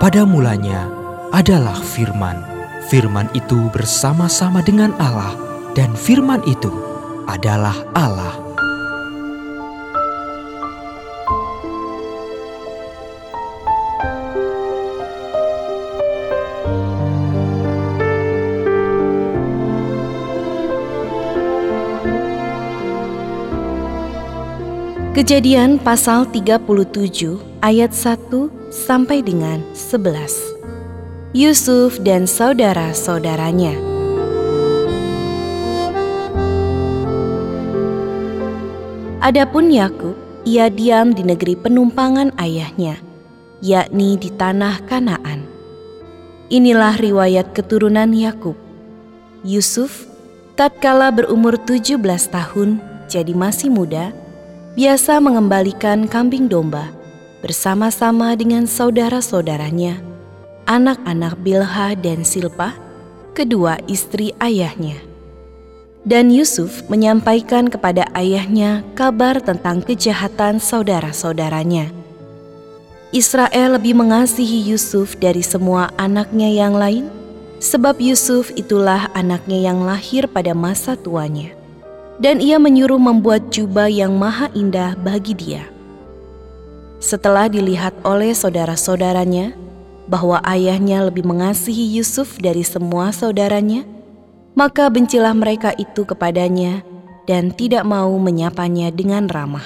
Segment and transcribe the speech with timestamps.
[0.00, 0.88] pada mulanya
[1.28, 2.40] adalah firman.
[2.88, 5.36] Firman itu bersama-sama dengan Allah
[5.76, 6.72] dan firman itu
[7.28, 8.40] adalah Allah.
[25.12, 31.36] Kejadian pasal 37 ayat 1 sampai dengan 11.
[31.36, 33.76] Yusuf dan saudara-saudaranya.
[39.20, 40.16] Adapun Yakub,
[40.48, 42.96] ia diam di negeri penumpangan ayahnya,
[43.60, 45.44] yakni di tanah Kanaan.
[46.48, 48.56] Inilah riwayat keturunan Yakub.
[49.44, 50.08] Yusuf,
[50.56, 52.00] tatkala berumur 17
[52.32, 54.16] tahun, jadi masih muda,
[54.74, 56.99] biasa mengembalikan kambing domba
[57.40, 60.00] bersama-sama dengan saudara-saudaranya,
[60.68, 62.76] anak-anak Bilha dan Silpa,
[63.36, 64.96] kedua istri ayahnya.
[66.00, 71.92] Dan Yusuf menyampaikan kepada ayahnya kabar tentang kejahatan saudara-saudaranya.
[73.12, 77.10] Israel lebih mengasihi Yusuf dari semua anaknya yang lain,
[77.60, 81.60] sebab Yusuf itulah anaknya yang lahir pada masa tuanya
[82.20, 85.64] dan ia menyuruh membuat jubah yang maha indah bagi dia.
[87.00, 89.56] Setelah dilihat oleh saudara-saudaranya
[90.04, 93.88] bahwa ayahnya lebih mengasihi Yusuf dari semua saudaranya,
[94.52, 96.84] maka bencilah mereka itu kepadanya
[97.24, 99.64] dan tidak mau menyapanya dengan ramah.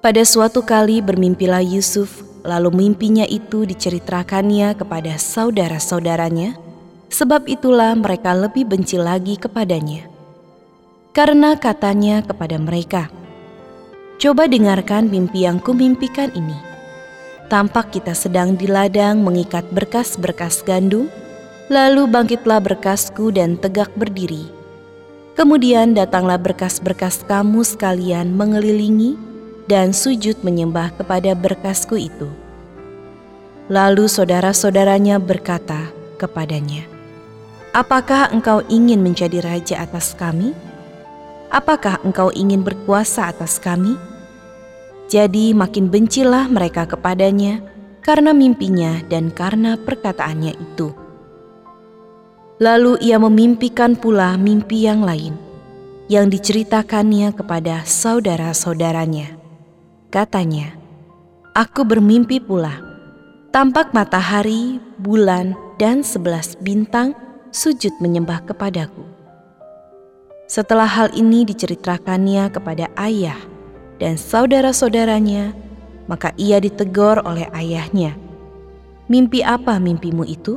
[0.00, 6.56] Pada suatu kali bermimpilah Yusuf, lalu mimpinya itu diceritakannya kepada saudara-saudaranya,
[7.12, 10.18] sebab itulah mereka lebih benci lagi kepadanya
[11.18, 13.10] karena katanya kepada mereka,
[14.18, 16.58] Coba dengarkan mimpi yang kumimpikan ini.
[17.46, 21.06] Tampak kita sedang di ladang mengikat berkas-berkas gandum,
[21.70, 24.50] lalu bangkitlah berkasku dan tegak berdiri.
[25.38, 29.14] Kemudian datanglah berkas-berkas kamu sekalian mengelilingi
[29.70, 32.26] dan sujud menyembah kepada berkasku itu.
[33.70, 36.90] Lalu saudara-saudaranya berkata kepadanya,
[37.70, 40.67] Apakah engkau ingin menjadi raja atas kami?'
[41.48, 43.96] Apakah engkau ingin berkuasa atas kami?
[45.08, 47.64] Jadi makin bencilah mereka kepadanya
[48.04, 50.92] karena mimpinya dan karena perkataannya itu.
[52.58, 55.48] Lalu ia memimpikan pula mimpi yang lain
[56.08, 59.36] yang diceritakannya kepada saudara-saudaranya.
[60.08, 60.72] Katanya,
[61.52, 62.78] Aku bermimpi pula,
[63.50, 67.18] tampak matahari, bulan, dan sebelas bintang
[67.50, 69.17] sujud menyembah kepadaku.
[70.48, 73.36] Setelah hal ini diceritakannya kepada ayah
[74.00, 75.52] dan saudara-saudaranya,
[76.08, 78.16] maka ia ditegur oleh ayahnya.
[79.12, 80.56] Mimpi apa mimpimu itu?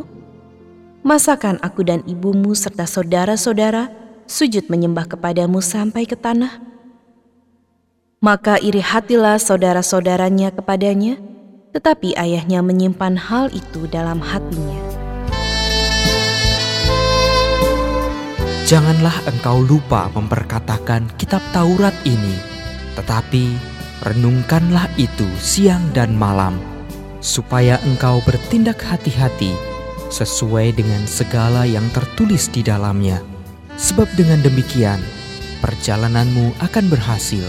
[1.03, 3.91] Masakan aku dan ibumu serta saudara-saudara
[4.31, 6.63] sujud menyembah kepadamu sampai ke tanah?
[8.23, 11.19] Maka iri hatilah saudara-saudaranya kepadanya,
[11.75, 14.90] tetapi ayahnya menyimpan hal itu dalam hatinya.
[18.71, 22.39] Janganlah engkau lupa memperkatakan kitab Taurat ini,
[22.95, 23.51] tetapi
[24.07, 26.55] renungkanlah itu siang dan malam,
[27.19, 29.51] supaya engkau bertindak hati-hati
[30.07, 33.19] sesuai dengan segala yang tertulis di dalamnya.
[33.75, 35.03] Sebab dengan demikian,
[35.59, 37.43] perjalananmu akan berhasil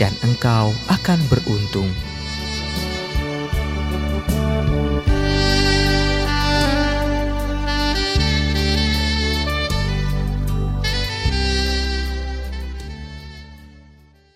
[0.00, 1.92] dan engkau akan beruntung.